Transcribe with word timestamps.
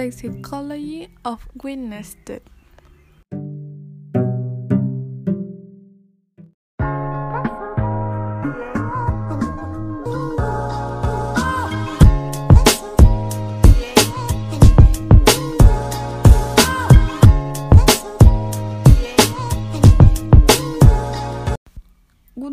the 0.00 0.10
psychology 0.10 1.08
of 1.26 1.46
witnessed. 1.62 2.16
Good 2.24 2.40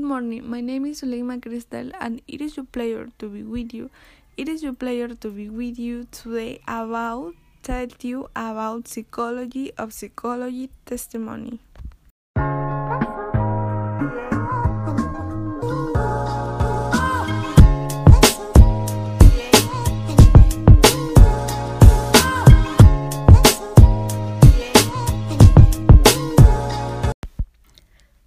morning, 0.02 0.50
my 0.50 0.60
name 0.60 0.86
is 0.86 1.02
Suleima 1.02 1.42
Cristal, 1.42 1.92
and 2.02 2.22
it 2.28 2.42
is 2.42 2.58
a 2.58 2.66
pleasure 2.66 3.08
to 3.20 3.30
be 3.30 3.44
with 3.44 3.74
you. 3.74 3.90
It 4.38 4.48
is 4.48 4.64
a 4.64 4.72
pleasure 4.72 5.16
to 5.16 5.32
be 5.32 5.50
with 5.50 5.80
you 5.80 6.06
today 6.12 6.62
about 6.68 7.34
tell 7.64 7.88
you 8.02 8.30
about 8.36 8.88
psychology 8.88 9.74
of 9.80 9.92
psychology 9.92 10.70
testimony. 10.86 11.60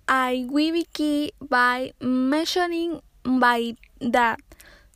I 0.09 0.45
will 0.51 0.73
begin 0.73 1.31
by 1.41 1.93
mentioning 2.01 3.01
by 3.23 3.77
that 4.01 4.41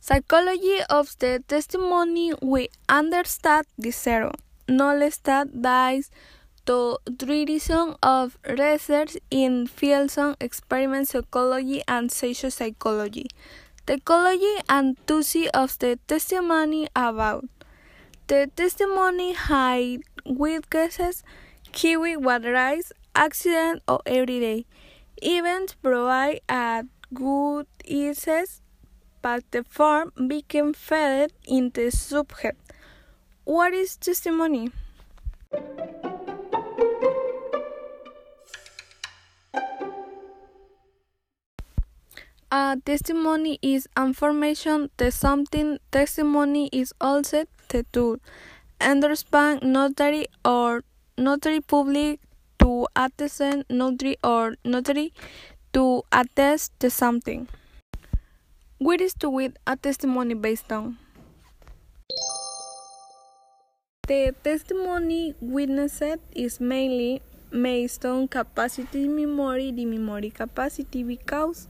psychology 0.07 0.77
of 0.87 1.17
the 1.17 1.43
testimony 1.47 2.31
we 2.39 2.69
understand 2.87 3.65
the 3.75 3.89
zero 3.89 4.31
knowledge 4.69 5.17
that 5.23 5.63
dies 5.63 6.11
to 6.67 6.99
tradition 7.17 7.95
of 8.03 8.37
research 8.47 9.17
in 9.31 9.65
fields 9.65 10.15
of 10.19 10.35
experimental 10.39 11.23
psychology 11.23 11.81
and 11.87 12.11
social 12.11 12.51
psychology. 12.51 13.25
Psychology 13.87 14.55
and 14.69 14.95
theory 15.07 15.49
of 15.55 15.77
the 15.79 15.97
testimony 16.07 16.87
about. 16.95 17.45
The 18.27 18.51
testimony 18.55 19.33
high 19.33 19.97
witnesses, 20.23 21.23
kiwi 21.71 22.15
waterise, 22.15 22.91
accident 23.15 23.81
or 23.87 24.01
everyday 24.05 24.67
events 25.23 25.73
provide 25.81 26.41
a 26.47 26.83
good 27.11 27.65
access, 27.89 28.61
but 29.25 29.43
the 29.49 29.63
form 29.63 30.11
became 30.27 30.71
fed 30.71 31.31
in 31.47 31.71
the 31.73 31.89
subject. 31.89 32.61
What 33.43 33.73
is 33.73 33.97
testimony? 33.97 34.69
A 42.51 42.77
testimony 42.85 43.57
is 43.63 43.87
information 43.97 44.91
that 44.97 45.11
something 45.11 45.79
testimony 45.89 46.69
is 46.71 46.93
also 47.01 47.45
the 47.69 47.83
tool. 47.91 48.17
Understand 48.79 49.63
notary 49.63 50.27
or 50.45 50.83
notary 51.17 51.61
public 51.61 52.19
to 52.59 52.87
attest 52.95 53.41
notary 53.71 54.17
or 54.23 54.53
notary 54.63 55.13
to 55.73 56.03
attest 56.11 56.79
to 56.79 56.91
something. 56.91 57.47
What 58.77 58.99
is 58.99 59.13
to 59.19 59.29
with 59.29 59.53
a 59.65 59.77
testimony 59.77 60.33
based 60.33 60.69
on? 60.69 60.97
The 64.05 64.35
testimony 64.43 65.33
witnessed 65.39 66.19
is 66.33 66.59
mainly 66.59 67.21
based 67.51 68.05
on 68.05 68.27
capacity 68.27 69.07
memory, 69.07 69.71
the 69.71 69.85
memory 69.85 70.29
capacity 70.29 71.03
because 71.03 71.69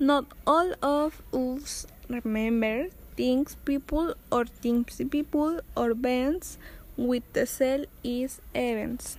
not 0.00 0.24
all 0.46 0.72
of 0.82 1.20
us 1.34 1.86
remember 2.08 2.88
things, 3.14 3.58
people, 3.66 4.14
or 4.32 4.46
things, 4.46 5.02
people, 5.10 5.60
or 5.76 5.90
events 5.90 6.56
with 6.96 7.30
the 7.34 7.44
cell 7.44 7.84
is 8.02 8.40
events. 8.54 9.18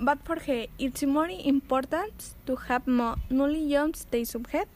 But 0.00 0.18
for 0.24 0.40
her, 0.40 0.66
it's 0.80 1.04
more 1.04 1.28
important 1.28 2.34
to 2.46 2.56
have 2.56 2.88
more 2.88 3.14
knowledge 3.30 4.04
the 4.10 4.24
subject. 4.24 4.68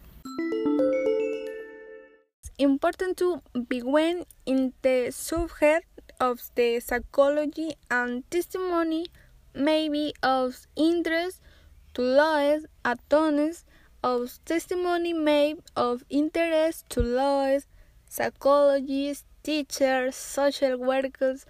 Important 2.57 3.17
to 3.17 3.43
begin 3.69 4.27
in 4.47 4.75
the 4.83 5.11
subject 5.11 6.13
of 6.21 6.41
the 6.55 6.79
psychology 6.79 7.75
and 7.91 8.23
testimony 8.31 9.07
may 9.53 9.89
be 9.89 10.15
of 10.23 10.65
interest 10.77 11.41
to 11.95 12.03
lawyers, 12.03 12.65
attorneys, 12.85 13.65
of 14.05 14.39
testimony 14.45 15.13
may 15.13 15.57
of 15.75 16.05
interest 16.09 16.89
to 16.91 17.01
lawyers, 17.01 17.67
psychologists, 18.09 19.25
teachers, 19.43 20.15
social 20.15 20.79
workers, 20.79 21.45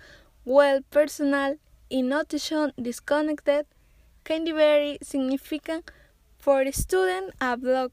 well 0.47 0.81
personal, 0.91 1.57
in 1.91 2.09
notation 2.09 2.73
disconnected 2.81 3.67
can 4.25 4.45
be 4.45 4.53
very 4.53 4.97
significant 5.03 5.91
for 6.39 6.65
the 6.65 6.73
student 6.73 7.35
a 7.43 7.59
Such 7.61 7.93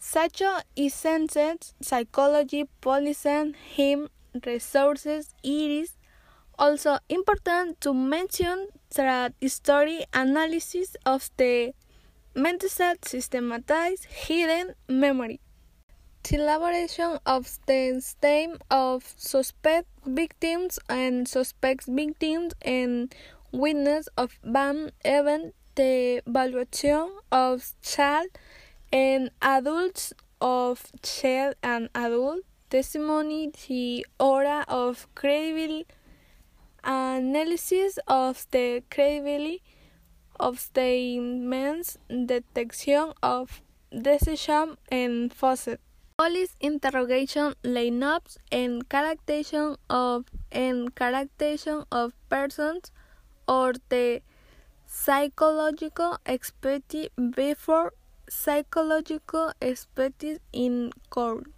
is 0.00 0.94
senses, 0.94 1.74
psychology, 1.80 2.68
policy, 2.80 3.52
him, 3.74 4.08
resources, 4.46 5.34
it 5.42 5.70
is 5.70 5.96
also 6.58 6.98
important 7.08 7.80
to 7.80 7.92
mention 7.92 8.68
that 8.94 9.34
story 9.48 10.04
analysis 10.14 10.96
of 11.04 11.30
the 11.36 11.72
mental 12.34 12.68
systematized 13.02 14.04
hidden 14.04 14.74
memory. 14.88 15.40
The 16.22 16.36
elaboration 16.36 17.18
of 17.26 17.58
the 17.66 18.00
state 18.00 18.56
of 18.70 19.14
suspect 19.16 19.88
victims 20.04 20.78
and 20.88 21.26
suspect 21.26 21.86
victims 21.86 22.54
and 22.62 23.14
witness 23.52 24.08
of 24.16 24.38
BAM 24.44 24.90
event, 25.04 25.54
the 25.74 26.22
evaluation 26.26 27.10
of 27.32 27.72
child 27.82 28.28
and 28.92 29.30
adults 29.42 30.12
of 30.40 30.90
child 31.02 31.54
and 31.62 31.88
adult 31.94 32.40
testimony, 32.70 33.52
the 33.68 34.06
aura 34.18 34.64
of 34.68 35.06
credibility 35.14 35.86
analysis 36.84 37.98
of 38.06 38.46
the 38.50 38.82
credibility 38.90 39.62
of 40.40 40.58
statements, 40.58 41.98
detection 42.08 43.12
of 43.22 43.62
decision 43.90 44.76
and 44.90 45.32
faucet. 45.32 45.80
Police 46.16 46.56
interrogation 46.60 47.54
lineups 47.62 48.38
and 48.50 48.88
characterization 48.88 49.76
of 49.88 50.24
and 50.50 50.94
characterization 50.94 51.84
of 51.92 52.12
persons 52.28 52.90
or 53.46 53.74
the 53.88 54.22
psychological 54.86 56.18
expertise 56.26 57.10
before 57.36 57.92
psychological 58.30 59.52
expertise 59.60 60.38
in 60.52 60.92
court. 61.10 61.48